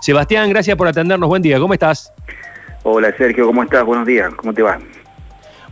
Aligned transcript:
Sebastián, 0.00 0.48
gracias 0.48 0.76
por 0.76 0.88
atendernos. 0.88 1.28
Buen 1.28 1.42
día, 1.42 1.58
¿cómo 1.58 1.74
estás? 1.74 2.12
Hola 2.82 3.14
Sergio, 3.16 3.46
¿cómo 3.46 3.62
estás? 3.62 3.84
Buenos 3.84 4.06
días, 4.06 4.32
¿cómo 4.34 4.54
te 4.54 4.62
va? 4.62 4.78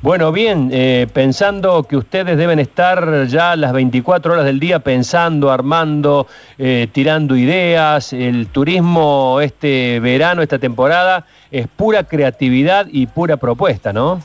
Bueno, 0.03 0.31
bien, 0.31 0.69
eh, 0.73 1.09
pensando 1.13 1.83
que 1.83 1.97
ustedes 1.97 2.37
deben 2.37 2.59
estar 2.61 3.27
ya 3.27 3.57
las 3.57 3.73
24 3.73 4.35
horas 4.35 4.45
del 4.45 4.61
día 4.61 4.79
pensando, 4.79 5.51
armando, 5.51 6.29
eh, 6.57 6.87
tirando 6.93 7.35
ideas. 7.35 8.13
El 8.13 8.47
turismo 8.49 9.41
este 9.41 9.99
verano, 9.99 10.43
esta 10.43 10.59
temporada, 10.59 11.25
es 11.51 11.67
pura 11.67 12.05
creatividad 12.05 12.87
y 12.93 13.07
pura 13.07 13.39
propuesta, 13.39 13.93
¿no? 13.93 14.21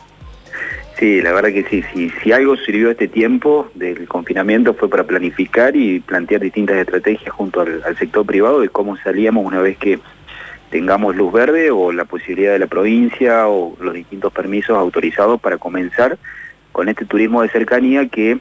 Sí, 1.04 1.22
la 1.22 1.34
verdad 1.34 1.50
que 1.52 1.66
sí. 1.66 1.84
Si, 2.24 2.32
algo 2.32 2.56
sirvió 2.56 2.90
este 2.90 3.10
tiempo 3.10 3.70
del 3.76 4.08
confinamiento 4.08 4.74
fue 4.74 4.90
para 4.90 5.04
planificar 5.04 5.76
y 5.76 6.00
plantear 6.00 6.40
distintas 6.40 6.78
estrategias 6.78 7.30
junto 7.30 7.60
al 7.60 7.98
sector 7.98 8.26
privado 8.26 8.62
de 8.62 8.70
cómo 8.70 8.96
salíamos 8.96 9.46
una 9.46 9.60
vez 9.60 9.78
que 9.78 10.00
tengamos 10.70 11.14
luz 11.18 11.34
verde 11.34 11.72
o 11.72 11.92
la 11.92 12.06
posibilidad 12.06 12.54
de 12.54 12.60
la 12.60 12.68
provincia 12.68 13.50
o 13.50 13.76
los 13.82 13.94
distintos 13.94 14.32
permisos 14.32 14.78
autorizados 14.78 15.42
para 15.42 15.58
comenzar 15.58 16.18
con 16.72 16.88
este 16.88 17.04
turismo 17.04 17.42
de 17.42 17.50
cercanía 17.50 18.08
que 18.08 18.40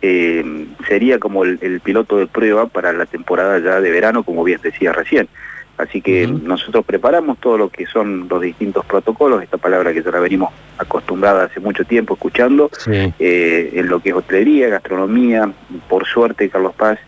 eh, 0.00 0.66
sería 0.86 1.18
como 1.18 1.42
el, 1.42 1.80
piloto 1.82 2.18
de 2.18 2.28
prueba 2.28 2.66
para 2.66 2.92
la 2.92 3.06
temporada 3.06 3.58
ya 3.58 3.80
de 3.80 3.90
verano, 3.90 4.22
como 4.22 4.44
bien 4.44 4.60
decía 4.62 4.92
recién. 4.92 5.28
Así 5.76 6.00
que 6.00 6.28
nosotros 6.28 6.84
preparamos 6.84 7.38
todo 7.38 7.58
lo 7.58 7.68
que 7.68 7.86
son 7.86 8.28
los 8.28 8.40
distintos 8.40 8.84
protocolos, 8.86 9.42
esta 9.42 9.58
palabra 9.58 9.92
que 9.92 10.02
ya 10.02 10.10
la 10.12 10.20
venimos 10.20 10.52
acostumbrada 10.78 11.44
hace 11.44 11.58
mucho 11.58 11.84
tiempo 11.84 12.14
escuchando, 12.14 12.70
eh, 12.86 13.70
en 13.74 13.88
lo 13.88 13.98
que 13.98 14.10
es 14.10 14.14
hotelería, 14.14 14.68
gastronomía, 14.68 15.50
por 15.88 16.06
suerte 16.06 16.48
Carlos 16.48 16.74
Paz 16.76 17.00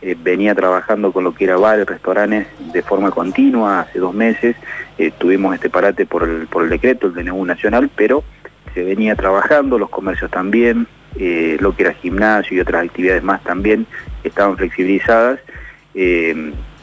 eh, 0.00 0.16
venía 0.18 0.54
trabajando 0.54 1.12
con 1.12 1.24
lo 1.24 1.34
que 1.34 1.44
era 1.44 1.58
bares, 1.58 1.86
restaurantes 1.86 2.46
de 2.72 2.82
forma 2.82 3.10
continua, 3.10 3.80
hace 3.80 3.98
dos 3.98 4.14
meses 4.14 4.56
eh, 4.96 5.10
tuvimos 5.18 5.54
este 5.54 5.68
parate 5.68 6.06
por 6.06 6.22
el, 6.22 6.46
por 6.46 6.64
el 6.64 6.70
decreto, 6.70 7.08
el 7.08 7.14
DNU 7.14 7.44
nacional, 7.44 7.90
pero 7.94 8.24
se 8.72 8.84
venía 8.84 9.16
trabajando, 9.16 9.78
los 9.78 9.90
comercios 9.90 10.30
también, 10.30 10.86
lo 11.14 11.76
que 11.76 11.84
era 11.84 11.92
gimnasio 11.92 12.56
y 12.56 12.60
otras 12.60 12.86
actividades 12.86 13.22
más 13.22 13.40
también 13.44 13.86
estaban 14.24 14.56
flexibilizadas, 14.56 15.38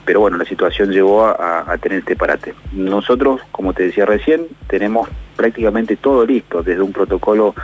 pero 0.05 0.19
bueno, 0.19 0.37
la 0.37 0.45
situación 0.45 0.91
llevó 0.91 1.25
a, 1.25 1.77
tener 1.81 1.99
este 1.99 2.15
parate. 2.15 2.53
Nosotros, 2.73 3.41
como 3.51 3.73
te 3.73 3.83
decía 3.83 4.05
recién, 4.05 4.47
tenemos 4.67 5.09
prácticamente 5.35 5.95
todo 5.95 6.25
listo, 6.25 6.63
desde 6.63 6.81
un 6.81 6.91
protocolo 6.91 7.55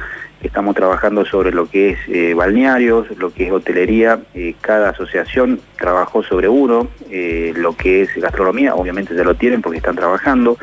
Estamos 0.42 0.76
trabajando 0.76 1.26
sobre 1.26 1.52
lo 1.52 1.68
que 1.68 1.90
es 1.90 2.00
eh, 2.08 2.36
balnearios, 2.36 3.08
lo 3.18 3.34
que 3.34 3.48
es 3.48 3.52
hotelería. 3.52 4.20
Eh, 4.36 4.54
cada 4.62 4.92
asociación 4.92 5.60
trabajó 5.80 6.22
sobre 6.22 6.48
uno. 6.48 6.88
Eh, 7.10 7.54
lo 7.56 7.76
que 7.76 8.04
es 8.04 8.16
gastronomía, 8.16 8.76
obviamente 8.76 9.16
ya 9.16 9.24
lo 9.24 9.34
tienen 9.34 9.62
porque 9.64 9.78
están 9.78 9.96
trabajando. 9.96 10.58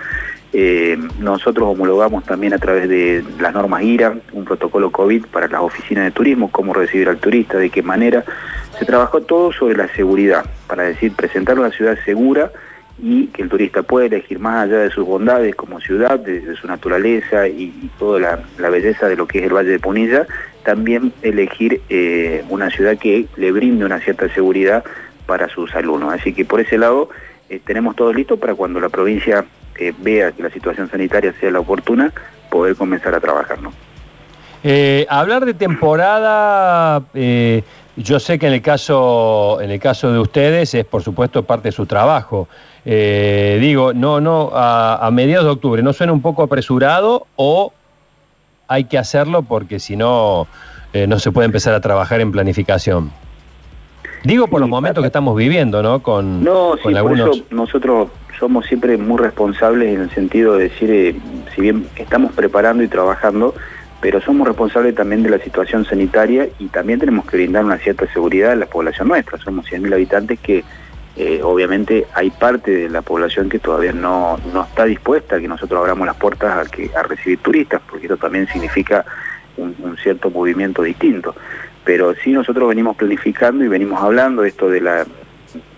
nosotros 1.19 1.67
homologamos 1.67 2.23
también 2.25 2.55
a 2.55 2.59
través 2.59 2.89
de 2.89 3.25
las 3.41 3.53
normas 3.53 3.83
IRA 3.83 4.15
un 4.33 4.45
protocolo 4.45 4.93
COVID 4.93 5.27
para 5.27 5.49
las 5.49 5.61
oficinas 5.61 6.05
de 6.05 6.13
turismo, 6.13 6.53
cómo 6.53 6.73
recibir 6.73 7.09
al 7.09 7.19
turista, 7.19 7.59
de 7.59 7.71
qué 7.71 7.83
manera. 7.83 8.25
Se 8.79 8.85
trabajó 8.85 9.21
todo 9.21 9.53
sobre 9.53 9.77
la 9.77 9.89
seguridad, 9.95 10.45
para 10.67 10.85
decir, 10.85 11.13
presentar 11.13 11.59
una 11.59 11.71
ciudad 11.71 11.97
segura 12.05 12.51
y 12.99 13.27
que 13.29 13.43
el 13.43 13.49
turista 13.49 13.83
pueda 13.83 14.07
elegir 14.07 14.39
más 14.39 14.65
allá 14.65 14.79
de 14.79 14.91
sus 14.91 15.07
bondades 15.07 15.55
como 15.55 15.81
ciudad, 15.81 16.19
de, 16.19 16.55
su 16.57 16.67
naturaleza 16.67 17.49
y, 17.49 17.91
toda 17.99 18.43
la, 18.59 18.71
belleza 18.71 19.09
de 19.09 19.17
lo 19.17 19.27
que 19.27 19.39
es 19.41 19.45
el 19.45 19.55
Valle 19.55 19.71
de 19.71 19.81
Punilla, 19.81 20.27
también 20.65 21.13
elegir 21.23 21.83
eh, 21.89 22.45
una 22.49 22.71
ciudad 22.71 22.97
que 22.97 23.27
le 23.37 23.53
brinde 23.53 23.85
una 23.85 24.01
cierta 24.01 24.33
seguridad 24.33 24.85
para 25.27 25.49
sus 25.49 25.75
alumnos. 25.75 26.13
Así 26.13 26.33
que 26.33 26.45
por 26.45 26.61
ese 26.61 26.79
lado 26.79 27.11
eh, 27.49 27.61
tenemos 27.65 27.97
todo 27.97 28.13
listo 28.13 28.39
para 28.39 28.55
cuando 28.55 28.81
la 28.81 28.89
provincia 28.89 29.45
eh, 29.79 29.93
vea 29.99 30.33
que 30.33 30.43
la 30.43 30.51
situación 30.51 30.89
sanitaria 30.91 31.35
sea 31.41 31.51
la 31.51 31.61
oportuna, 31.61 32.13
poder 32.51 32.77
comenzar 32.77 33.15
a 33.15 33.21
trabajar. 33.21 33.59
hablar 35.09 35.45
de 35.45 35.55
temporada 35.55 37.03
yo 37.97 38.19
sé 38.19 38.39
que 38.39 38.47
en 38.47 38.55
el 38.55 38.63
caso, 38.63 39.61
en 39.61 39.71
el 39.71 39.79
caso 39.79 40.13
de 40.13 40.19
ustedes 40.19 40.75
es 40.75 40.85
por 40.85 41.03
supuesto 41.03 41.45
parte 41.45 41.69
de 41.69 41.73
su 41.73 41.87
trabajo. 41.87 42.49
Eh, 42.85 43.59
digo, 43.61 43.93
no, 43.95 44.21
no, 44.21 44.51
a, 44.53 45.09
mediados 45.13 45.47
de 45.47 45.53
octubre, 45.53 45.83
¿no 45.83 45.93
suena 45.93 46.13
un 46.13 46.21
poco 46.21 46.43
apresurado 46.43 47.27
o 47.37 47.73
hay 48.69 48.85
que 48.85 48.99
hacerlo 48.99 49.43
porque 49.43 49.79
si 49.79 49.97
no, 49.97 50.47
eh, 50.93 51.07
no 51.07 51.19
se 51.19 51.31
puede 51.33 51.47
empezar 51.47 51.75
a 51.75 51.81
trabajar 51.81 52.21
en 52.21 52.33
planificación? 52.33 53.11
Digo 54.25 54.49
por 54.49 54.61
los 54.61 54.71
momentos 54.71 55.03
que 55.03 55.07
estamos 55.07 55.37
viviendo, 55.37 55.83
¿no? 55.83 56.03
Con, 56.03 56.43
no, 56.43 56.77
sí, 56.77 56.95
por 56.95 57.13
eso 57.13 57.33
nosotros 57.51 58.09
somos 58.39 58.67
siempre 58.67 58.97
muy 58.97 59.19
responsables 59.19 59.95
en 59.95 60.01
el 60.01 60.11
sentido 60.11 60.57
de 60.57 60.65
decir, 60.71 60.91
eh, 60.91 61.15
si 61.55 61.61
bien 61.61 61.87
estamos 61.97 62.33
preparando 62.33 62.83
y 62.83 62.89
trabajando, 62.89 63.55
pero 64.05 64.21
somos 64.21 64.47
responsables 64.47 64.95
también 64.95 65.23
de 65.23 65.31
la 65.31 65.39
situación 65.39 65.87
sanitaria 65.87 66.47
y 66.59 66.67
también 66.67 66.99
tenemos 67.01 67.25
que 67.25 67.39
brindar 67.39 67.65
una 67.65 67.79
cierta 67.79 68.07
seguridad 68.13 68.53
a 68.53 68.55
la 68.55 68.67
población 68.67 69.09
nuestra. 69.09 69.39
Somos 69.39 69.65
100.000 69.65 69.95
habitantes 69.95 70.39
que 70.41 70.63
eh, 71.17 71.41
obviamente 71.43 72.07
hay 72.13 72.31
parte 72.31 72.71
de 72.71 72.91
la 72.91 73.01
población 73.01 73.49
que 73.49 73.59
todavía 73.59 73.95
no, 73.95 74.39
está 74.69 74.85
dispuesta 74.85 75.37
a 75.37 75.41
que 75.41 75.49
nosotros 75.49 75.81
abramos 75.81 76.07
las 76.07 76.17
puertas 76.17 76.67
a, 76.67 76.71
que, 76.71 76.91
a 76.95 77.03
recibir 77.03 77.39
turistas, 77.39 77.81
porque 77.89 78.05
esto 78.05 78.19
también 78.19 78.47
significa 78.47 79.07
un, 79.57 79.97
cierto 79.97 80.29
movimiento 80.29 80.83
distinto. 80.83 81.35
Pero 81.83 82.15
sí 82.15 82.33
nosotros 82.33 82.69
venimos 82.69 82.99
planificando 82.99 83.65
y 83.65 83.69
venimos 83.69 84.03
hablando 84.03 84.45
esto 84.45 84.69
de 84.69 84.83
la, 84.83 85.07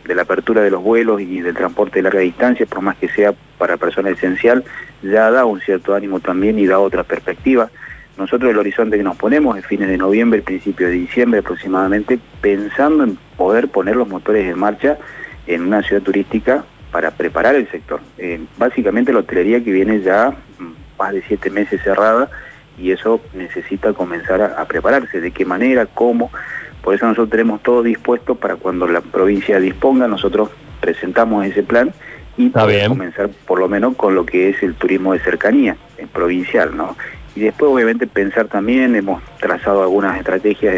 de 0.04 0.14
la 0.16 0.22
apertura 0.22 0.62
de 0.62 0.72
los 0.72 0.82
vuelos 0.82 1.20
y 1.20 1.42
del 1.42 1.54
transporte 1.54 2.00
de 2.00 2.02
larga 2.02 2.20
distancia, 2.22 2.66
por 2.66 2.80
más 2.80 2.96
que 2.96 3.06
sea 3.06 3.32
para 3.56 3.76
personas 3.76 4.14
esencial, 4.14 4.64
ya 5.00 5.30
da 5.30 5.44
un 5.44 5.60
cierto 5.60 5.94
ánimo 5.94 6.18
también 6.18 6.58
y 6.58 6.66
da 6.66 6.80
otra 6.80 7.04
perspectiva. 7.04 7.70
Nosotros 8.18 8.50
el 8.50 8.58
horizonte 8.58 8.96
que 8.96 9.02
nos 9.02 9.16
ponemos 9.16 9.58
es 9.58 9.66
fines 9.66 9.88
de 9.88 9.98
noviembre, 9.98 10.40
principio 10.40 10.86
de 10.86 10.94
diciembre 10.94 11.40
aproximadamente, 11.40 12.18
pensando 12.40 13.04
en 13.04 13.18
poder 13.36 13.68
poner 13.68 13.96
los 13.96 14.08
motores 14.08 14.50
en 14.50 14.58
marcha 14.58 14.96
en 15.46 15.62
una 15.62 15.82
ciudad 15.82 16.02
turística 16.02 16.64
para 16.90 17.10
preparar 17.10 17.54
el 17.54 17.70
sector. 17.70 18.00
Eh, 18.16 18.40
básicamente 18.56 19.12
la 19.12 19.18
hotelería 19.18 19.62
que 19.62 19.70
viene 19.70 20.00
ya 20.00 20.30
mm, 20.30 20.98
más 20.98 21.12
de 21.12 21.22
siete 21.28 21.50
meses 21.50 21.82
cerrada 21.82 22.30
y 22.78 22.90
eso 22.90 23.20
necesita 23.34 23.92
comenzar 23.92 24.40
a, 24.40 24.64
prepararse. 24.66 25.20
¿De 25.20 25.30
qué 25.30 25.44
manera? 25.44 25.86
¿Cómo? 25.86 26.30
Por 26.82 26.94
eso 26.94 27.06
nosotros 27.06 27.30
tenemos 27.30 27.62
todo 27.62 27.82
dispuesto 27.82 28.34
para 28.34 28.56
cuando 28.56 28.86
la 28.86 29.00
provincia 29.00 29.58
disponga, 29.60 30.08
nosotros 30.08 30.50
presentamos 30.80 31.44
ese 31.44 31.62
plan 31.62 31.92
y 32.36 32.50
comenzar 32.50 33.30
por 33.46 33.58
lo 33.58 33.68
menos 33.68 33.96
con 33.96 34.14
lo 34.14 34.26
que 34.26 34.50
es 34.50 34.62
el 34.62 34.74
turismo 34.74 35.14
de 35.14 35.20
cercanía, 35.20 35.76
el 35.96 36.06
provincial, 36.08 36.76
¿no? 36.76 36.96
Y 37.36 37.40
después 37.40 37.70
obviamente 37.70 38.06
pensar 38.06 38.48
también, 38.48 38.96
hemos 38.96 39.22
trazado 39.38 39.82
algunas 39.82 40.16
estrategias 40.16 40.74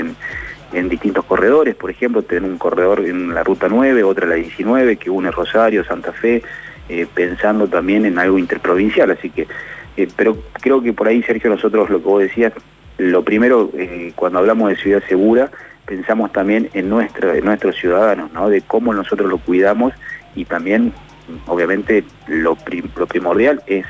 en, 0.73 0.89
distintos 0.89 1.25
corredores, 1.25 1.77
por 1.77 1.91
ejemplo, 1.91 2.23
tener 2.23 2.51
un 2.51 2.59
corredor 2.59 3.01
en 3.07 3.33
la 3.33 3.43
ruta 3.43 3.69
9, 3.71 4.03
otra 4.03 4.27
la 4.27 4.35
19, 4.35 4.97
que 4.97 5.09
une 5.09 5.31
Rosario, 5.31 5.83
Santa 5.85 6.13
Fe, 6.13 6.43
eh, 6.89 7.07
pensando 7.15 7.69
también 7.69 8.05
en 8.05 8.19
algo 8.19 8.39
interprovincial, 8.39 9.11
así 9.11 9.31
que, 9.31 9.47
eh, 9.97 10.09
pero 10.15 10.37
creo 10.61 10.83
que 10.83 10.93
por 10.93 11.09
ahí, 11.09 11.23
Sergio, 11.23 11.49
nosotros 11.49 11.89
lo 11.89 12.01
que 12.01 12.05
vos 12.05 12.23
decías, 12.23 12.53
lo 12.99 13.23
primero, 13.23 13.71
eh, 13.79 14.13
cuando 14.15 14.41
hablamos 14.41 14.69
de 14.69 14.77
ciudad 14.77 15.03
segura, 15.09 15.51
pensamos 15.87 16.33
también 16.33 16.69
en, 16.75 16.91
nuestra, 16.91 17.37
en 17.37 17.45
nuestros 17.45 17.77
ciudadanos, 17.77 18.31
¿no? 18.33 18.51
de 18.51 18.61
cómo 18.61 18.93
nosotros 18.93 19.31
lo 19.31 19.39
cuidamos 19.39 19.95
y 20.35 20.45
también, 20.45 20.93
obviamente, 21.47 22.05
lo 22.27 22.57
primordial 22.57 23.63
es 23.67 23.87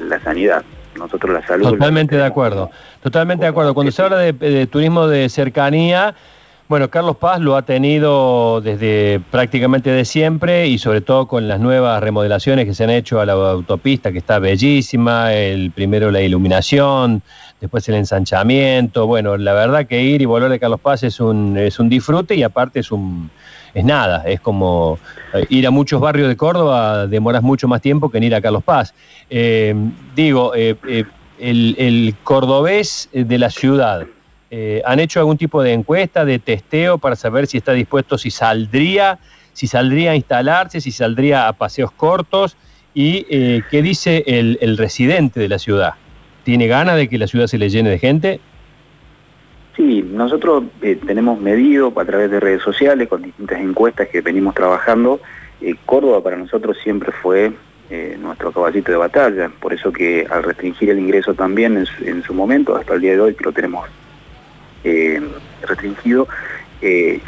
la 0.00 0.20
sanidad 0.20 0.64
nosotros 0.96 1.32
la 1.32 1.46
salud. 1.46 1.70
Totalmente 1.70 2.16
de 2.16 2.24
acuerdo, 2.24 2.70
totalmente 3.02 3.44
de 3.44 3.48
acuerdo. 3.48 3.74
Cuando 3.74 3.92
se 3.92 4.02
habla 4.02 4.18
de, 4.18 4.66
turismo 4.66 5.06
de 5.06 5.28
cercanía, 5.28 6.14
bueno, 6.68 6.90
Carlos 6.90 7.16
Paz 7.16 7.40
lo 7.40 7.56
ha 7.56 7.62
tenido 7.62 8.60
desde 8.60 9.20
prácticamente 9.30 9.90
de 9.90 10.04
siempre 10.04 10.66
y 10.66 10.78
sobre 10.78 11.00
todo 11.00 11.28
con 11.28 11.46
las 11.46 11.60
nuevas 11.60 12.02
remodelaciones 12.02 12.64
que 12.64 12.74
se 12.74 12.84
han 12.84 12.90
hecho 12.90 13.20
a 13.20 13.26
la 13.26 13.34
autopista, 13.34 14.10
que 14.10 14.18
está 14.18 14.38
bellísima, 14.40 15.32
el 15.32 15.70
primero 15.70 16.10
la 16.10 16.22
iluminación, 16.22 17.22
después 17.60 17.88
el 17.88 17.96
ensanchamiento. 17.96 19.06
Bueno, 19.06 19.36
la 19.36 19.52
verdad 19.52 19.86
que 19.86 20.02
ir 20.02 20.22
y 20.22 20.24
volver 20.24 20.50
de 20.50 20.58
Carlos 20.58 20.80
Paz 20.80 21.02
es 21.02 21.20
un, 21.20 21.56
es 21.56 21.78
un 21.78 21.88
disfrute 21.88 22.34
y 22.34 22.42
aparte 22.42 22.80
es 22.80 22.90
un 22.90 23.30
es 23.76 23.84
nada, 23.84 24.22
es 24.26 24.40
como 24.40 24.98
eh, 25.34 25.44
ir 25.50 25.66
a 25.66 25.70
muchos 25.70 26.00
barrios 26.00 26.28
de 26.28 26.36
Córdoba, 26.36 27.06
demoras 27.06 27.42
mucho 27.42 27.68
más 27.68 27.82
tiempo 27.82 28.10
que 28.10 28.16
en 28.16 28.24
ir 28.24 28.34
a 28.34 28.40
Carlos 28.40 28.64
Paz. 28.64 28.94
Eh, 29.28 29.74
digo, 30.14 30.54
eh, 30.54 31.04
el, 31.38 32.14
cordobés 32.24 33.10
de 33.12 33.38
la 33.38 33.50
ciudad, 33.50 34.06
¿han 34.86 34.98
hecho 34.98 35.20
algún 35.20 35.36
tipo 35.36 35.62
de 35.62 35.74
encuesta, 35.74 36.24
de 36.24 36.38
testeo 36.38 36.96
para 36.96 37.16
saber 37.16 37.46
si 37.46 37.58
está 37.58 37.72
dispuesto, 37.72 38.16
si 38.16 38.30
saldría, 38.30 39.18
si 39.52 39.66
saldría 39.66 40.12
a 40.12 40.16
instalarse, 40.16 40.80
si 40.80 40.90
saldría 40.90 41.46
a 41.46 41.52
paseos 41.52 41.92
cortos? 41.92 42.56
¿Y 42.94 43.24
qué 43.70 43.82
dice 43.82 44.24
el, 44.26 44.56
el 44.62 44.78
residente 44.78 45.38
de 45.38 45.50
la 45.50 45.58
ciudad? 45.58 45.94
¿Tiene 46.46 46.68
ganas 46.68 46.94
de 46.94 47.08
que 47.08 47.18
la 47.18 47.26
ciudad 47.26 47.48
se 47.48 47.58
le 47.58 47.68
llene 47.68 47.90
de 47.90 47.98
gente? 47.98 48.38
Sí, 49.74 50.08
nosotros 50.12 50.62
eh, 50.80 50.96
tenemos 51.04 51.40
medido 51.40 51.92
a 51.96 52.04
través 52.04 52.30
de 52.30 52.38
redes 52.38 52.62
sociales 52.62 53.08
con 53.08 53.22
distintas 53.22 53.58
encuestas 53.58 54.06
que 54.06 54.20
venimos 54.20 54.54
trabajando 54.54 55.20
Córdoba 55.84 56.22
para 56.22 56.36
nosotros 56.36 56.76
siempre 56.84 57.10
fue 57.10 57.50
nuestro 58.20 58.52
caballito 58.52 58.92
de 58.92 58.98
batalla, 58.98 59.50
por 59.58 59.72
eso 59.72 59.90
que 59.90 60.24
al 60.30 60.44
restringir 60.44 60.90
el 60.90 61.00
ingreso 61.00 61.34
también 61.34 61.84
en 62.00 62.22
su, 62.22 62.34
momento, 62.34 62.76
hasta 62.76 62.94
el 62.94 63.00
día 63.00 63.12
de 63.12 63.20
hoy 63.20 63.34
que 63.34 63.42
lo 63.42 63.52
tenemos 63.52 63.88
restringido, 65.62 66.28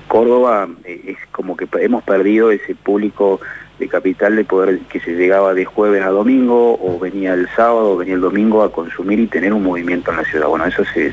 Córdoba 0.06 0.69
es 0.85 1.17
como 1.32 1.56
que 1.56 1.67
hemos 1.81 2.05
perdido 2.05 2.53
ese 2.53 2.76
público 2.76 3.41
de 3.79 3.89
capital 3.89 4.37
de 4.37 4.45
poder 4.45 4.81
que 4.81 5.01
se 5.01 5.13
llegaba 5.13 5.55
de 5.55 5.65
jueves 5.65 6.03
a 6.03 6.09
domingo 6.09 6.79
o 6.81 6.99
venía 6.99 7.35
el 7.35 7.49
sábado 7.55 7.93
o 7.93 7.97
venía 7.97 8.15
el 8.15 8.21
domingo 8.21 8.63
a 8.63 8.73
consumir 8.73 9.21
y 9.21 9.27
tener 9.29 9.53
un 9.53 9.63
movimiento 9.63 10.11
en 10.11 10.17
la 10.19 10.25
ciudad. 10.25 10.49
Bueno, 10.49 10.67
eso 10.67 10.83
se, 10.85 11.13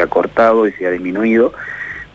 ha 0.00 0.06
cortado 0.06 0.66
y 0.66 0.72
se 0.72 0.86
ha 0.86 0.90
disminuido, 0.90 1.54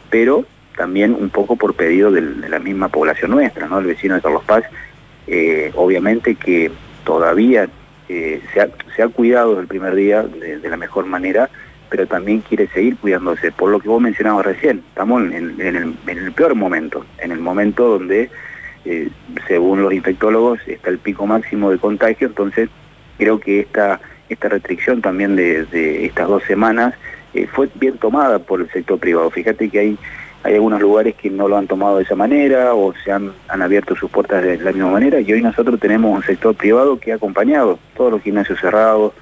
pero 0.09 0.45
también 0.75 1.15
un 1.19 1.29
poco 1.29 1.55
por 1.55 1.73
pedido 1.73 2.11
de, 2.11 2.21
la 2.21 2.59
misma 2.59 2.89
población 2.89 3.31
nuestra, 3.31 3.67
¿no? 3.67 3.79
El 3.79 3.87
vecino 3.87 4.15
de 4.15 4.21
Carlos 4.21 4.43
Paz, 4.45 4.63
eh, 5.25 5.71
obviamente 5.75 6.35
que 6.35 6.71
todavía 7.03 7.67
eh, 8.07 8.41
se, 8.53 9.01
ha, 9.01 9.07
cuidado 9.07 9.49
desde 9.49 9.61
el 9.61 9.67
primer 9.67 9.95
día 9.95 10.21
de, 10.21 10.69
la 10.69 10.77
mejor 10.77 11.07
manera, 11.07 11.49
pero 11.89 12.05
también 12.05 12.41
quiere 12.41 12.67
seguir 12.67 12.97
cuidándose. 12.97 13.51
Por 13.51 13.71
lo 13.71 13.79
que 13.79 13.89
vos 13.89 14.01
mencionabas 14.01 14.45
recién, 14.45 14.83
estamos 14.89 15.23
en 15.23 15.97
el 16.07 16.31
peor 16.33 16.53
momento, 16.53 17.03
en 17.17 17.31
el 17.31 17.39
momento 17.39 17.87
donde 17.87 18.29
eh, 18.89 19.09
según 19.49 19.81
los 19.81 19.93
infectólogos, 19.93 20.59
está 20.65 20.89
el 20.89 20.97
pico 20.97 21.27
máximo 21.27 21.69
de 21.69 21.77
contagio, 21.77 22.27
entonces 22.27 22.69
creo 23.17 23.37
que 23.39 23.59
esta, 23.59 23.99
esta 24.29 24.47
restricción 24.47 25.01
también 25.01 25.35
de, 25.35 26.05
estas 26.05 26.29
dos 26.29 26.43
semanas 26.43 26.93
eh, 27.33 27.47
fue 27.47 27.69
bien 27.75 27.97
tomada 27.97 28.39
por 28.39 28.61
el 28.61 28.71
sector 28.71 28.97
privado. 28.97 29.29
Fíjate 29.29 29.69
que 29.69 29.79
hay, 29.79 29.97
hay 30.43 30.53
algunos 30.53 30.79
lugares 30.79 31.15
que 31.15 31.29
no 31.29 31.49
lo 31.49 31.57
han 31.57 31.67
tomado 31.67 31.97
de 31.97 32.03
esa 32.03 32.15
manera 32.15 32.73
o 32.73 32.93
se 33.03 33.11
han, 33.11 33.33
han 33.49 33.61
abierto 33.61 33.93
sus 33.95 34.09
puertas 34.09 34.41
de 34.41 34.57
la 34.57 34.71
misma 34.71 34.91
manera 34.91 35.19
y 35.19 35.33
hoy 35.33 35.41
nosotros 35.41 35.79
tenemos 35.81 36.15
un 36.15 36.23
sector 36.23 36.55
privado 36.55 36.97
que 36.97 37.11
ha 37.11 37.15
acompañado 37.15 37.79
todos 37.95 38.11
los 38.11 38.21
gimnasios 38.21 38.59
cerrados, 38.59 39.13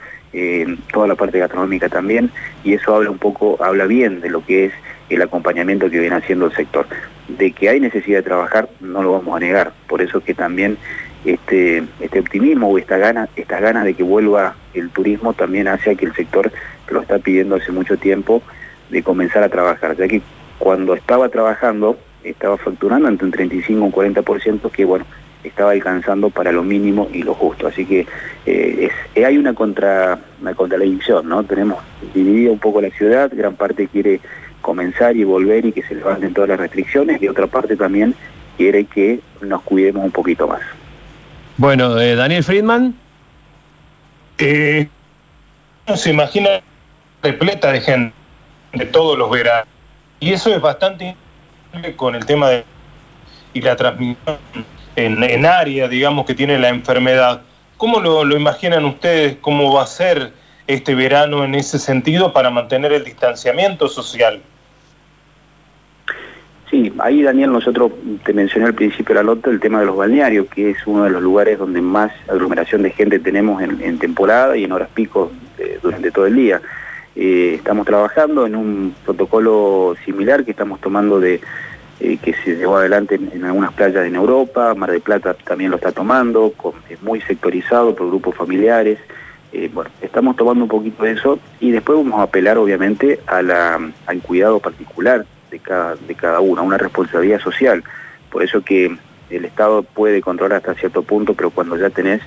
toda 0.91 1.07
la 1.07 1.15
parte 1.15 1.39
gastronómica 1.39 1.88
también, 1.88 2.29
y 2.61 2.73
eso 2.73 2.94
habla 2.94 3.09
un 3.09 3.18
poco, 3.18 3.57
habla 3.63 3.85
bien 3.85 4.19
de 4.19 4.29
lo 4.29 4.45
que 4.45 4.65
es 4.65 4.73
el 5.09 5.21
acompañamiento 5.21 5.89
que 5.89 6.00
viene 6.00 6.18
haciendo 6.18 6.47
el 6.47 6.51
sector. 6.53 6.85
De 7.27 7.51
que 7.51 7.69
hay 7.69 7.80
necesidad 7.80 8.19
de 8.19 8.24
trabajar, 8.24 8.69
no 8.80 9.01
lo 9.01 9.13
vamos 9.13 9.36
a 9.36 9.39
negar. 9.39 9.74
Por 9.88 10.01
eso 10.01 10.22
que 10.22 10.33
también 10.33 10.77
este, 11.25 11.83
este 12.00 12.19
optimismo 12.19 12.69
o 12.69 12.77
esta 12.77 12.98
gana, 12.98 13.30
estas 13.36 13.62
ganas 13.62 13.86
de 13.86 13.95
que 13.95 14.04
vuelva 14.04 14.56
el 14.74 14.89
turismo 14.89 15.33
también 15.33 15.68
hace 15.68 15.95
que 15.95 16.06
el 16.06 16.13
sector 16.13 16.51
lo 16.89 17.01
está 17.01 17.19
pidiendo 17.19 17.56
hace 17.56 17.72
mucho 17.72 17.98
tiempo 17.98 18.44
de 18.89 19.01
comenzar 19.01 19.44
a 19.44 19.50
trabajar, 19.50 19.98
ya 19.98 20.07
que 20.07 20.22
cuando 20.60 20.94
estaba 20.94 21.30
trabajando 21.30 21.98
estaba 22.24 22.57
facturando 22.57 23.07
entre 23.07 23.25
un 23.25 23.31
35 23.31 23.80
y 23.80 23.83
un 23.83 23.92
40%, 23.92 24.71
que 24.71 24.86
bueno, 24.86 25.06
estaba 25.44 25.71
alcanzando 25.71 26.30
para 26.30 26.51
lo 26.51 26.63
mínimo 26.63 27.07
y 27.13 27.24
lo 27.24 27.33
justo. 27.33 27.68
Así 27.68 27.86
que 27.86 28.01
eh, 28.45 28.89
eh, 29.16 29.25
hay 29.25 29.38
una 29.38 29.54
contra 29.54 30.19
una 30.42 30.54
contradicción, 30.54 31.28
¿no? 31.28 31.44
Tenemos 31.44 31.83
dividida 32.13 32.51
un 32.51 32.60
poco 32.60 32.81
la 32.81 32.89
ciudad, 32.89 33.31
gran 33.33 33.56
parte 33.56 33.88
quiere 33.88 34.19
comenzar 34.62 35.16
y 35.16 35.24
volver 35.24 35.66
y 35.66 35.72
que 35.72 35.84
se 35.84 35.96
levanten 35.96 36.34
todas 36.34 36.50
las 36.50 36.60
restricciones 36.60 37.22
y 37.22 37.28
otra 37.28 37.48
parte 37.48 37.75
también 37.75 38.16
quiere 38.57 38.86
que 38.86 39.19
nos 39.42 39.62
cuidemos 39.62 40.04
un 40.04 40.12
poquito 40.12 40.48
más. 40.48 40.62
Bueno, 41.57 42.00
eh, 42.00 42.16
Daniel 42.16 42.44
Friedman. 42.44 42.96
Eh, 44.38 44.88
se 45.96 46.10
imagina 46.10 46.50
repleta 47.24 47.72
de 47.72 47.81
gente 47.81 48.13
de 48.74 48.86
todos 48.86 49.18
los 49.18 49.30
veranos 49.30 49.68
y 50.19 50.34
eso 50.34 50.54
es 50.54 50.60
bastante 50.60 51.16
con 51.96 52.16
el 52.16 52.25
tema 52.25 52.50
de 52.50 52.63
y 53.54 53.62
la 53.62 53.75
transmisión 53.78 54.38
en, 54.98 55.24
en 55.24 55.46
área, 55.46 55.88
digamos, 55.88 56.25
que 56.25 56.36
tiene 56.36 56.60
la 56.60 56.69
enfermedad. 56.69 57.42
¿Cómo 57.78 58.02
lo, 58.02 58.25
lo 58.25 58.36
imaginan 58.36 58.84
ustedes? 58.84 59.38
¿Cómo 59.40 59.74
va 59.74 59.84
a 59.84 59.88
ser 59.88 60.34
este 60.67 60.95
verano 60.95 61.44
en 61.44 61.56
ese 61.56 61.79
sentido 61.79 62.33
para 62.33 62.50
mantener 62.50 62.91
el 62.94 63.03
distanciamiento 63.03 63.88
social? 63.88 64.41
Sí, 66.69 66.91
ahí 66.97 67.21
Daniel, 67.21 67.51
nosotros 67.51 67.91
te 68.23 68.33
mencioné 68.33 68.65
al 68.65 68.73
principio 68.73 69.15
de 69.15 69.21
la 69.21 69.23
nota 69.23 69.50
el 69.50 69.59
tema 69.59 69.79
de 69.79 69.85
los 69.85 69.95
balnearios, 69.95 70.47
que 70.47 70.71
es 70.71 70.77
uno 70.88 71.03
de 71.03 71.12
los 71.12 71.21
lugares 71.21 71.59
donde 71.59 71.79
más 71.81 72.12
aglomeración 72.27 72.81
de 72.81 72.89
gente 72.89 73.19
tenemos 73.19 73.62
en, 73.62 74.00
temporada 74.00 74.57
y 74.57 74.63
en 74.63 74.71
horas 74.71 74.89
pico 74.94 75.31
durante 75.83 76.12
todo 76.12 76.25
el 76.25 76.35
día. 76.35 76.62
Eh, 77.15 77.53
estamos 77.56 77.85
trabajando 77.85 78.45
en 78.45 78.56
un 78.56 78.95
protocolo 79.06 79.95
similar 80.03 80.44
que 80.44 80.51
estamos 80.51 80.81
tomando 80.81 81.19
de 81.19 81.39
eh, 82.01 82.18
que 82.18 82.33
se 82.33 82.57
llevó 82.57 82.75
adelante 82.75 83.15
en, 83.15 83.45
algunas 83.45 83.71
playas 83.71 84.06
en 84.06 84.15
Europa, 84.15 84.73
Mar 84.75 84.91
del 84.91 85.00
Plata 85.00 85.33
también 85.33 85.71
lo 85.71 85.77
está 85.77 85.94
tomando, 85.94 86.53
es 86.89 87.01
muy 87.01 87.21
sectorizado 87.21 87.95
por 87.95 88.07
grupos 88.07 88.35
familiares. 88.35 89.00
Eh, 89.57 89.69
bueno, 89.74 89.90
estamos 90.02 90.36
tomando 90.36 90.66
un 90.66 90.69
poquito 90.69 91.06
de 91.06 91.13
eso 91.13 91.40
y 91.62 91.72
después 91.72 91.98
vamos 91.98 92.19
a 92.19 92.24
apelar 92.24 92.57
obviamente 92.57 93.22
a 93.25 93.42
la, 93.42 93.80
al 94.06 94.22
cuidado 94.22 94.60
particular 94.60 95.25
de 95.50 95.60
cada, 95.60 95.96
de 95.96 96.13
cada 96.13 96.42
uno, 96.42 96.62
una 96.62 96.78
responsabilidad 96.78 97.40
social. 97.40 97.81
Por 98.30 98.44
eso 98.44 98.60
que 98.60 98.98
el 99.30 99.46
Estado 99.46 99.84
puede 99.84 100.19
controlar 100.19 100.57
hasta 100.57 100.74
cierto 100.74 101.04
punto, 101.04 101.36
pero 101.36 101.52
cuando 101.52 101.78
ya 101.78 101.90
tenés 101.90 102.22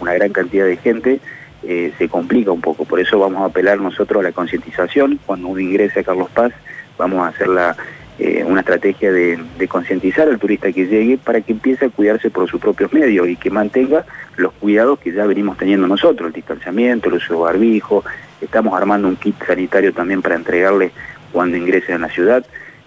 una 0.00 0.12
gran 0.14 0.32
cantidad 0.32 0.66
de 0.66 0.76
gente, 0.76 1.20
eh, 1.62 1.92
se 1.98 2.08
complica 2.08 2.50
un 2.50 2.60
poco. 2.60 2.84
Por 2.84 2.98
eso 2.98 3.16
vamos 3.16 3.42
a 3.42 3.44
apelar 3.44 3.78
nosotros 3.78 4.18
a 4.18 4.24
la 4.24 4.32
concientización. 4.32 5.20
Cuando 5.24 5.46
uno 5.46 5.60
ingrese 5.60 6.00
a 6.00 6.02
Carlos 6.02 6.30
Paz, 6.30 6.52
vamos 6.98 7.20
a 7.20 7.28
hacer 7.28 7.46
la, 7.46 7.76
eh, 8.18 8.44
una 8.46 8.60
estrategia 8.60 9.10
de, 9.10 9.38
concientizar 9.68 10.28
al 10.28 10.38
turista 10.38 10.70
que 10.72 10.86
llegue 10.86 11.18
para 11.18 11.40
que 11.40 11.52
empiece 11.52 11.86
a 11.86 11.88
cuidarse 11.88 12.30
por 12.30 12.48
sus 12.48 12.60
propios 12.60 12.92
medios 12.92 13.28
y 13.28 13.36
que 13.36 13.50
mantenga 13.50 14.04
los 14.36 14.52
cuidados 14.52 14.98
que 14.98 15.12
ya 15.12 15.24
venimos 15.26 15.56
teniendo 15.56 15.86
nosotros, 15.86 16.28
el 16.28 16.32
distanciamiento, 16.32 17.08
el 17.08 17.14
uso 17.16 17.34
de 17.34 17.40
barbijo. 17.40 18.04
Estamos 18.40 18.74
armando 18.74 19.08
un 19.08 19.16
kit 19.16 19.36
sanitario 19.44 19.92
también 19.92 20.20
para 20.20 20.34
entregarle 20.34 20.90
cuando 21.32 21.56
ingrese 21.56 21.92
a 21.92 21.98
la 21.98 22.08
ciudad 22.08 22.44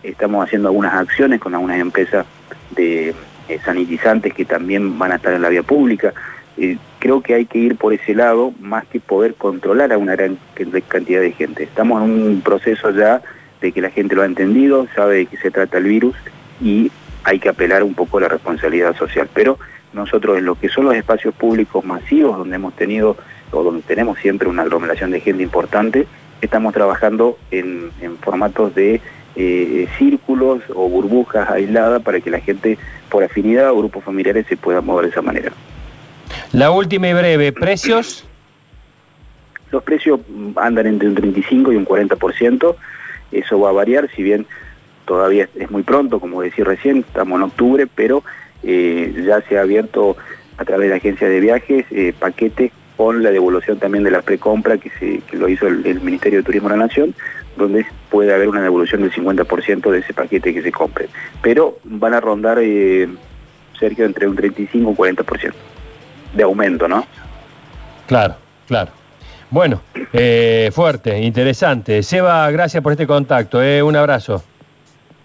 estamos 0.10 0.46
haciendo 0.46 0.70
algunas 0.70 0.94
acciones 0.94 1.40
con 1.40 1.54
algunas 1.54 1.80
empresas 1.80 2.26
de 2.72 3.14
eh, 3.50 3.60
sanitizantes 3.64 4.34
que 4.34 4.46
también 4.46 4.98
van 4.98 5.12
a 5.12 5.16
estar 5.16 5.34
en 5.34 5.42
la 5.42 5.50
vía 5.50 5.64
pública. 5.64 6.14
Eh, 6.58 6.78
creo 7.00 7.22
que 7.22 7.34
hay 7.34 7.46
que 7.46 7.58
ir 7.58 7.76
por 7.76 7.94
ese 7.94 8.14
lado 8.14 8.54
más 8.60 8.86
que 8.86 9.00
poder 9.00 9.36
controlar 9.36 9.92
a 9.92 9.98
una 9.98 10.16
gran 10.16 10.38
cantidad 10.88 11.22
de 11.22 11.32
gente. 11.32 11.64
Estamos 11.64 12.04
en 12.04 12.12
un 12.12 12.42
proceso 12.42 12.92
ya 12.92 13.22
de 13.66 13.72
que 13.72 13.82
la 13.82 13.90
gente 13.90 14.16
lo 14.16 14.22
ha 14.22 14.26
entendido, 14.26 14.88
sabe 14.96 15.18
de 15.18 15.26
qué 15.28 15.38
se 15.38 15.52
trata 15.52 15.78
el 15.78 15.86
virus 15.86 16.16
y 16.62 16.92
hay 17.24 17.40
que 17.40 17.50
apelar 17.50 17.84
un 17.84 17.94
poco 17.94 18.18
a 18.18 18.22
la 18.22 18.28
responsabilidad 18.28 18.96
social. 18.96 19.30
Pero 19.34 19.58
nosotros 19.94 20.38
en 20.38 20.46
lo 20.46 20.56
que 20.56 20.70
son 20.70 20.86
los 20.86 20.96
espacios 20.96 21.34
públicos 21.34 21.84
masivos, 21.84 22.38
donde 22.38 22.56
hemos 22.56 22.76
tenido 22.76 23.18
o 23.52 23.64
donde 23.64 23.82
tenemos 23.84 24.20
siempre 24.20 24.48
una 24.48 24.64
aglomeración 24.64 25.12
de 25.12 25.20
gente 25.20 25.44
importante, 25.44 26.08
estamos 26.42 26.74
trabajando 26.74 27.38
en 27.52 27.92
formatos 28.22 28.76
de 28.76 29.02
eh, 29.38 29.90
círculos 29.98 30.62
o 30.74 30.88
burbujas 30.88 31.50
aisladas 31.50 32.02
para 32.02 32.22
que 32.22 32.30
la 32.30 32.40
gente 32.40 32.78
por 33.10 33.22
afinidad 33.22 33.72
o 33.72 33.78
grupos 33.80 34.02
familiares 34.02 34.46
se 34.48 34.56
pueda 34.56 34.80
mover 34.80 35.08
de 35.08 35.12
esa 35.12 35.22
manera. 35.22 35.52
La 36.54 36.72
última 36.72 37.10
y 37.10 37.14
breve, 37.14 37.52
¿precios? 37.52 38.26
Los 39.72 39.84
precios 39.84 40.22
andan 40.56 40.88
entre 40.88 41.10
un 41.10 41.16
35 41.16 41.74
y 41.74 41.76
un 41.76 41.86
40%, 41.86 42.76
eso 43.40 43.60
va 43.60 43.70
a 43.70 43.74
variar, 43.74 44.10
si 44.16 44.24
bien 44.24 44.46
todavía 45.06 45.48
es 45.56 45.70
muy 45.70 45.84
pronto, 45.84 46.20
como 46.20 46.42
decía 46.42 46.66
recién, 46.66 47.00
estamos 47.00 47.38
en 47.38 47.44
octubre, 47.44 47.88
pero 47.94 48.24
eh, 48.64 49.24
ya 49.26 49.42
se 49.42 49.58
ha 49.58 49.62
abierto 49.62 50.18
a 50.58 50.66
través 50.66 50.90
de 50.90 50.96
agencias 50.96 51.30
de 51.30 51.40
viajes 51.40 51.86
eh, 51.92 52.14
paquetes 52.18 52.72
con 52.98 53.24
la 53.24 53.32
devolución 53.32 53.78
también 53.78 54.04
de 54.04 54.12
la 54.12 54.22
precompra 54.22 54.78
que, 54.78 54.90
se, 54.92 55.20
que 55.30 55.38
lo 55.38 55.50
hizo 55.50 55.68
el, 55.68 55.86
el 55.86 56.02
Ministerio 56.02 56.40
de 56.40 56.44
Turismo 56.44 56.70
de 56.70 56.78
la 56.78 56.86
Nación, 56.86 57.14
donde 57.58 57.86
puede 58.10 58.34
haber 58.34 58.48
una 58.48 58.62
devolución 58.62 59.02
del 59.02 59.12
50% 59.12 59.92
de 59.92 60.00
ese 60.00 60.14
paquete 60.14 60.54
que 60.54 60.62
se 60.62 60.72
compre. 60.72 61.10
Pero 61.42 61.80
van 61.84 62.14
a 62.14 62.22
rondar, 62.22 62.60
eh, 62.62 63.08
Sergio, 63.80 64.06
entre 64.06 64.28
un 64.28 64.36
35 64.36 64.78
y 64.78 64.86
un 64.86 64.96
40% 64.96 65.54
de 66.34 66.44
aumento, 66.44 66.88
¿no? 66.88 67.06
Claro, 68.08 68.36
claro. 68.68 68.92
Bueno, 69.56 69.80
eh, 70.12 70.70
fuerte, 70.74 71.18
interesante. 71.18 72.04
Seba, 72.04 72.52
gracias 72.52 72.84
por 72.84 72.92
este 72.92 73.08
contacto. 73.08 73.64
Eh, 73.64 73.82
un 73.82 73.96
abrazo. 73.96 74.44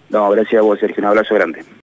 No, 0.09 0.29
gracias 0.29 0.57
a 0.57 0.63
vos, 0.63 0.79
Sergio. 0.79 1.03
Un 1.03 1.09
abrazo 1.09 1.35
grande. 1.35 1.65